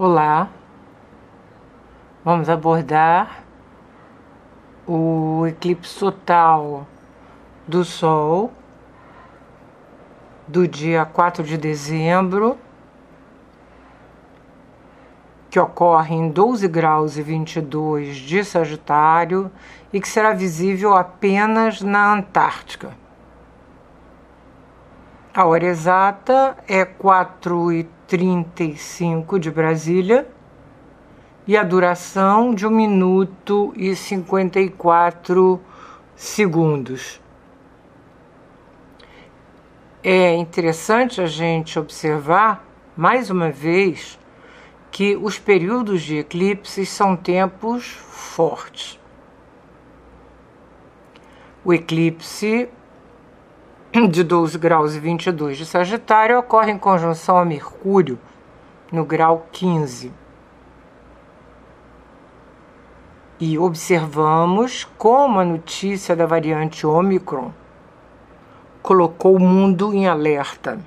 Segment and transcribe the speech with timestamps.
[0.00, 0.48] Olá,
[2.24, 3.42] vamos abordar
[4.86, 6.86] o eclipse total
[7.66, 8.52] do Sol
[10.46, 12.56] do dia 4 de dezembro,
[15.50, 19.50] que ocorre em 12 graus e 22 de Sagitário
[19.92, 22.96] e que será visível apenas na Antártica.
[25.38, 30.26] A hora exata é 4 e 35 de Brasília
[31.46, 35.60] e a duração de 1 minuto e 54
[36.16, 37.20] segundos.
[40.02, 42.66] É interessante a gente observar,
[42.96, 44.18] mais uma vez,
[44.90, 48.98] que os períodos de eclipses são tempos fortes.
[51.64, 52.68] O eclipse
[54.10, 58.18] de 12 graus e 22 de Sagitário ocorre em conjunção a Mercúrio,
[58.92, 60.12] no grau 15.
[63.40, 67.50] E observamos como a notícia da variante Omicron
[68.82, 70.78] colocou o mundo em alerta.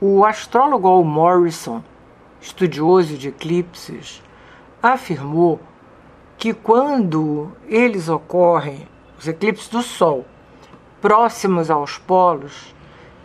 [0.00, 1.82] O astrólogo Al Morrison,
[2.40, 4.22] estudioso de eclipses,
[4.80, 5.58] afirmou
[6.36, 8.86] que quando eles ocorrem,
[9.18, 10.24] os eclipses do Sol,
[11.00, 12.74] próximos aos polos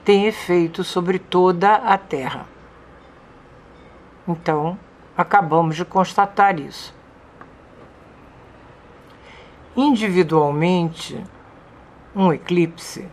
[0.03, 2.45] têm efeito sobre toda a Terra.
[4.27, 4.77] Então,
[5.17, 6.93] acabamos de constatar isso.
[9.75, 11.23] Individualmente,
[12.15, 13.09] um eclipse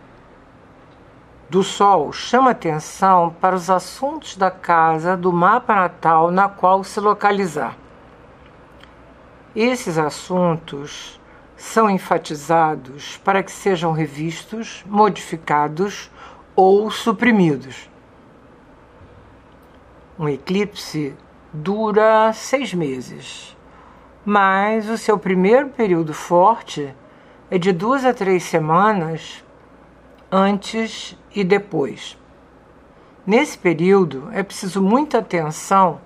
[1.49, 6.99] do Sol chama atenção para os assuntos da casa do mapa natal na qual se
[6.99, 7.75] localizar.
[9.53, 11.19] Esses assuntos
[11.61, 16.09] são enfatizados para que sejam revistos, modificados
[16.55, 17.87] ou suprimidos.
[20.17, 21.15] Um eclipse
[21.53, 23.55] dura seis meses,
[24.25, 26.95] mas o seu primeiro período forte
[27.51, 29.45] é de duas a três semanas
[30.31, 32.17] antes e depois.
[33.23, 36.01] Nesse período é preciso muita atenção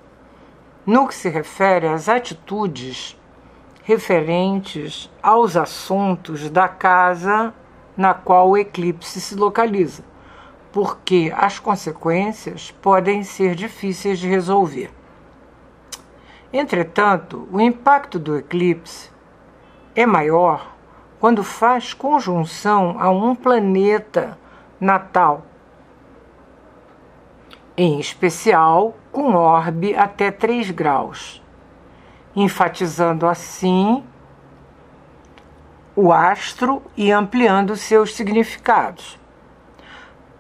[0.85, 3.17] no que se refere às atitudes
[3.85, 7.53] referentes aos assuntos da casa
[7.95, 10.03] na qual o eclipse se localiza,
[10.71, 14.91] porque as consequências podem ser difíceis de resolver.
[16.51, 19.11] Entretanto, o impacto do eclipse
[19.95, 20.73] é maior
[21.19, 24.35] quando faz conjunção a um planeta
[24.79, 25.45] natal,
[27.77, 31.44] em especial com orbe até 3 graus
[32.35, 34.03] enfatizando assim
[35.95, 39.17] o astro e ampliando seus significados.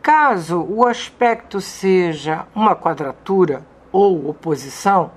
[0.01, 5.11] Caso o aspecto seja uma quadratura ou oposição,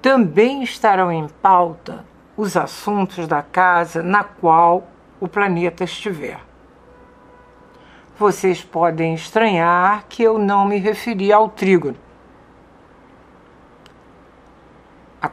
[0.00, 2.04] também estarão em pauta
[2.36, 4.88] os assuntos da casa na qual
[5.20, 6.40] o planeta estiver.
[8.18, 12.07] Vocês podem estranhar que eu não me referi ao trígono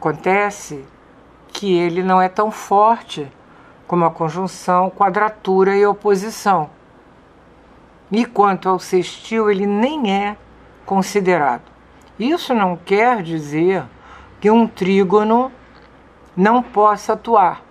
[0.06, 0.86] Acontece
[1.48, 3.28] que ele não é tão forte
[3.88, 6.70] como a conjunção, quadratura e oposição.
[8.12, 10.38] E quanto ao sextil, ele nem é
[10.86, 11.64] considerado.
[12.20, 13.84] Isso não quer dizer
[14.40, 15.52] que um trígono
[16.38, 17.64] não possa atuar,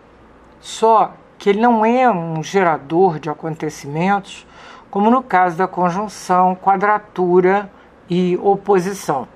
[0.61, 4.45] só que ele não é um gerador de acontecimentos,
[4.91, 7.71] como no caso da conjunção, quadratura
[8.11, 9.29] e oposição.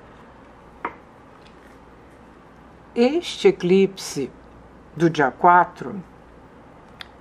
[2.95, 4.31] Este eclipse
[4.95, 6.03] do dia 4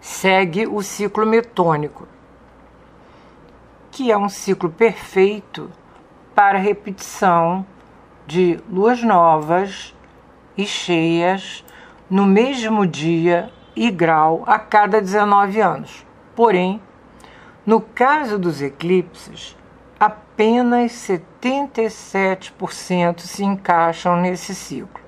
[0.00, 2.08] segue o ciclo metônico,
[3.90, 5.70] que é um ciclo perfeito
[6.34, 7.66] para repetição
[8.26, 9.94] de luas novas
[10.56, 11.62] e cheias
[12.08, 16.06] no mesmo dia e grau a cada 19 anos.
[16.34, 16.80] Porém,
[17.66, 19.54] no caso dos eclipses,
[20.00, 25.07] apenas 77% se encaixam nesse ciclo.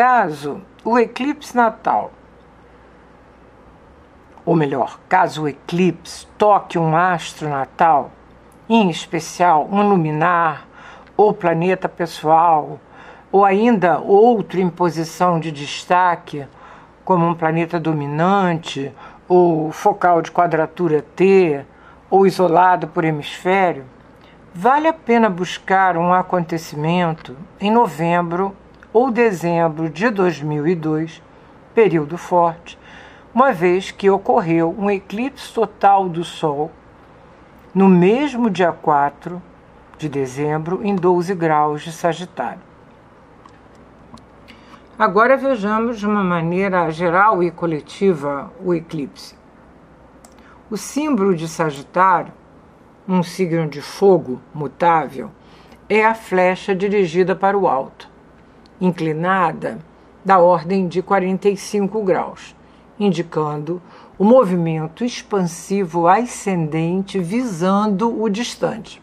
[0.00, 2.12] Caso o eclipse natal,
[4.44, 8.12] ou melhor, caso o eclipse toque um astro natal,
[8.68, 10.68] em especial um luminar
[11.16, 12.78] ou planeta pessoal,
[13.32, 16.46] ou ainda outro em posição de destaque,
[17.04, 18.94] como um planeta dominante
[19.26, 21.66] ou focal de quadratura T,
[22.08, 23.84] ou isolado por hemisfério,
[24.54, 28.54] vale a pena buscar um acontecimento em novembro
[28.92, 31.22] ou dezembro de 2002,
[31.74, 32.78] período forte,
[33.34, 36.70] uma vez que ocorreu um eclipse total do Sol
[37.74, 39.40] no mesmo dia 4
[39.98, 42.60] de dezembro, em 12 graus de Sagitário.
[44.98, 49.36] Agora vejamos de uma maneira geral e coletiva o eclipse.
[50.70, 52.32] O símbolo de Sagitário,
[53.06, 55.30] um signo de fogo mutável,
[55.88, 58.07] é a flecha dirigida para o alto,
[58.80, 59.78] inclinada
[60.24, 62.54] da ordem de 45 graus,
[62.98, 63.80] indicando
[64.18, 69.02] o movimento expansivo ascendente visando o distante.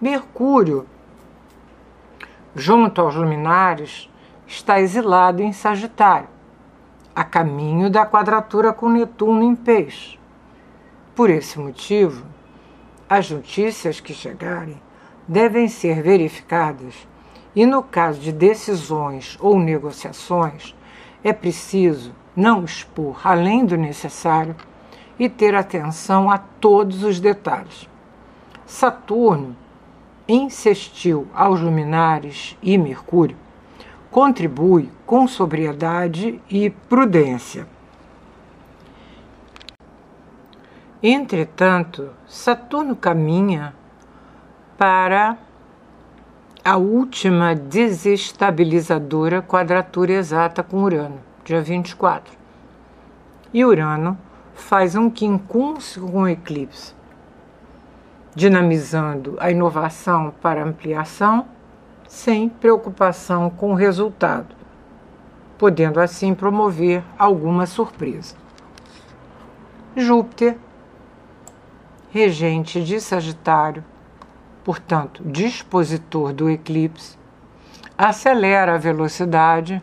[0.00, 0.86] Mercúrio,
[2.54, 4.08] junto aos luminares,
[4.46, 6.28] está exilado em Sagitário,
[7.14, 10.18] a caminho da quadratura com Netuno em Peixe.
[11.14, 12.24] Por esse motivo,
[13.08, 14.80] as notícias que chegarem
[15.26, 16.94] devem ser verificadas
[17.54, 20.74] e, no caso de decisões ou negociações,
[21.22, 24.54] é preciso não expor além do necessário
[25.18, 27.88] e ter atenção a todos os detalhes.
[28.64, 29.56] Saturno
[30.28, 33.36] insistiu aos luminares e Mercúrio,
[34.10, 37.66] contribui com sobriedade e prudência.
[41.02, 43.74] Entretanto, Saturno caminha
[44.76, 45.38] para
[46.68, 52.36] a última desestabilizadora quadratura exata com Urano, dia 24.
[53.54, 54.18] E Urano
[54.52, 56.92] faz um quincúncio com o eclipse
[58.34, 61.46] dinamizando a inovação para ampliação,
[62.06, 64.54] sem preocupação com o resultado,
[65.56, 68.36] podendo assim promover alguma surpresa.
[69.96, 70.58] Júpiter,
[72.10, 73.82] regente de Sagitário,
[74.68, 77.16] portanto, dispositor do eclipse,
[77.96, 79.80] acelera a velocidade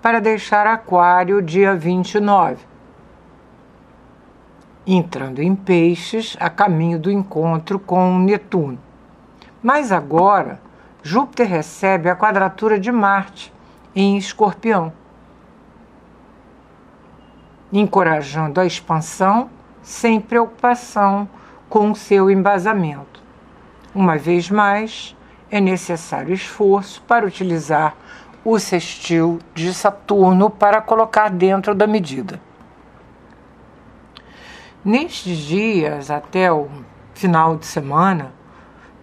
[0.00, 2.64] para deixar Aquário dia 29
[4.86, 8.78] entrando em Peixes a caminho do encontro com Netuno.
[9.60, 10.60] Mas agora,
[11.02, 13.52] Júpiter recebe a quadratura de Marte
[13.92, 14.92] em Escorpião,
[17.72, 19.50] encorajando a expansão
[19.82, 21.28] sem preocupação
[21.68, 23.27] com seu embasamento.
[23.94, 25.16] Uma vez mais,
[25.50, 27.96] é necessário esforço para utilizar
[28.44, 32.40] o sextil de Saturno para colocar dentro da medida.
[34.84, 36.68] Nestes dias, até o
[37.14, 38.32] final de semana,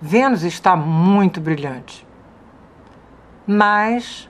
[0.02, 2.08] Vênus está muito brilhante,
[3.46, 4.30] mas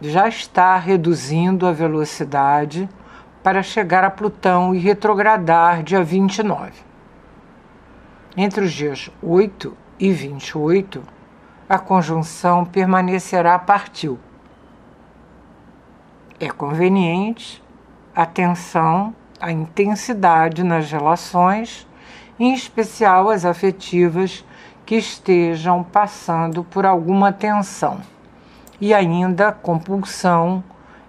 [0.00, 2.88] já está reduzindo a velocidade
[3.42, 6.87] para chegar a Plutão e retrogradar dia 29.
[8.36, 11.02] Entre os dias 8 e 28,
[11.68, 14.18] a conjunção permanecerá partiu.
[16.38, 17.62] É conveniente
[18.14, 21.86] atenção a intensidade nas relações,
[22.38, 24.44] em especial as afetivas
[24.86, 28.00] que estejam passando por alguma tensão
[28.80, 30.62] e ainda compulsão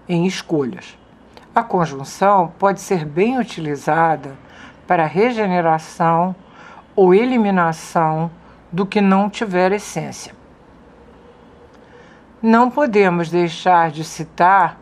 [0.08, 0.98] em escolhas.
[1.54, 4.36] A conjunção pode ser bem utilizada
[4.86, 6.34] para regeneração
[6.94, 8.30] ou eliminação
[8.70, 10.34] do que não tiver essência.
[12.42, 14.78] Não podemos deixar de citar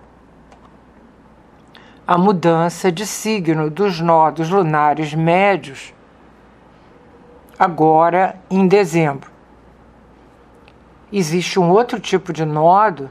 [2.06, 5.92] a mudança de signo dos nodos lunares médios
[7.58, 9.30] agora em dezembro.
[11.12, 13.10] Existe um outro tipo de nodo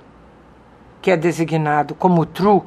[1.02, 2.62] que é designado como true,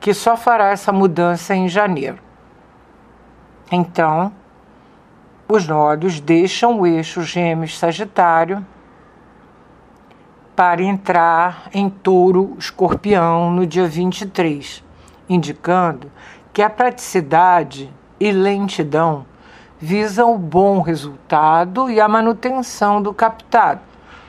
[0.00, 2.18] que só fará essa mudança em janeiro.
[3.70, 4.32] Então,
[5.48, 8.64] os nodos deixam o eixo Gêmeos Sagitário
[10.54, 14.86] para entrar em Touro Escorpião no dia 23
[15.28, 16.10] indicando
[16.52, 19.26] que a praticidade e lentidão
[19.78, 23.80] visam o bom resultado e a manutenção do captado,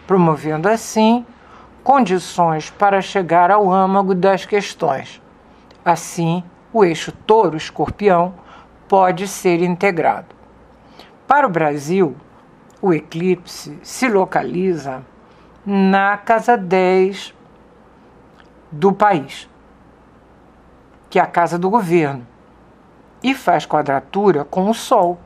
[0.06, 1.26] promovendo assim
[1.84, 5.22] condições para chegar ao âmago das questões.
[5.86, 6.44] Assim,
[6.74, 8.34] o eixo touro-escorpião
[8.90, 10.37] pode ser integrado.
[11.28, 12.16] Para o Brasil,
[12.82, 15.04] o eclipse se localiza
[15.66, 17.34] na casa 10
[18.72, 19.50] do país
[21.10, 22.26] que é a casa do governo,
[23.24, 25.18] e faz quadratura com o Sol,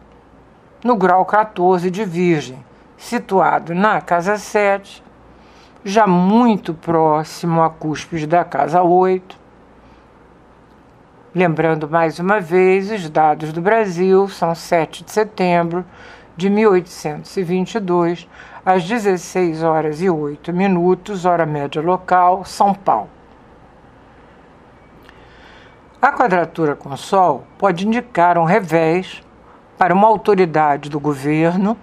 [0.83, 2.63] no grau 14 de Virgem,
[2.97, 5.03] situado na casa 7,
[5.83, 9.40] já muito próximo à cúspide da casa 8.
[11.33, 15.85] Lembrando mais uma vez, os dados do Brasil são 7 de setembro
[16.35, 18.27] de 1822,
[18.65, 23.09] às 16 horas e 8 minutos, hora média local, São Paulo.
[26.01, 29.23] A quadratura com Sol pode indicar um revés
[29.77, 31.77] para uma autoridade do governo,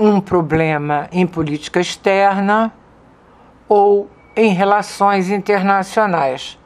[0.00, 2.72] um problema em política externa
[3.68, 6.58] ou em relações internacionais,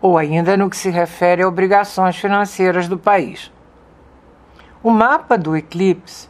[0.00, 3.50] ou ainda no que se refere a obrigações financeiras do país.
[4.82, 6.28] O mapa do eclipse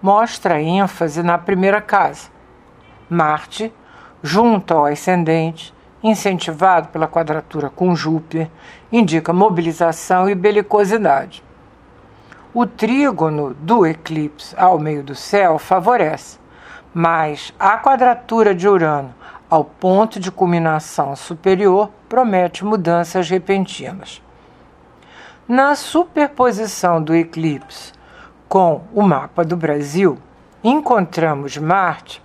[0.00, 2.30] mostra ênfase na primeira casa.
[3.08, 3.72] Marte,
[4.22, 8.50] junto ao ascendente, incentivado pela quadratura com Júpiter,
[8.90, 11.44] indica mobilização e belicosidade.
[12.54, 16.38] O trígono do eclipse ao meio do céu favorece,
[16.92, 19.14] mas a quadratura de Urano
[19.52, 24.22] ao ponto de culminação superior promete mudanças repentinas.
[25.46, 27.92] Na superposição do eclipse
[28.48, 30.16] com o mapa do Brasil,
[30.64, 32.22] encontramos Marte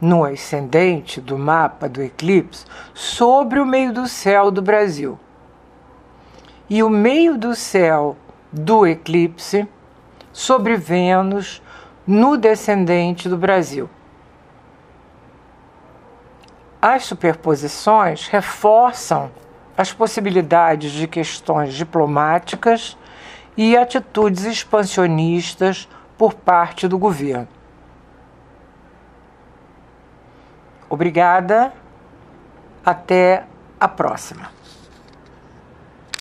[0.00, 5.16] no ascendente do mapa do eclipse sobre o meio do céu do Brasil.
[6.68, 8.16] E o meio do céu
[8.50, 9.68] do eclipse
[10.32, 11.62] sobre Vênus
[12.04, 13.88] no descendente do Brasil.
[16.88, 19.28] As superposições reforçam
[19.76, 22.96] as possibilidades de questões diplomáticas
[23.56, 27.48] e atitudes expansionistas por parte do governo.
[30.88, 31.72] Obrigada.
[32.84, 33.42] Até
[33.80, 34.48] a próxima.